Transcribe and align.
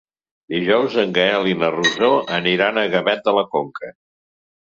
Dijous 0.51 0.95
en 1.01 1.11
Gaël 1.17 1.49
i 1.49 1.53
na 1.63 1.69
Rosó 1.75 2.09
aniran 2.39 2.81
a 2.81 2.87
Gavet 2.95 3.23
de 3.29 3.35
la 3.37 3.45
Conca. 3.53 3.93